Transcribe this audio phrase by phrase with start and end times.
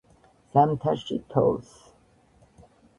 [0.57, 1.71] ზამთარში თოვლს